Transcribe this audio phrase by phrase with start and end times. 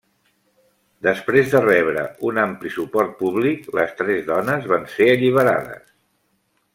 [1.07, 5.89] Després de rebre un ampli suport públic, les tres dones van ser alliberades.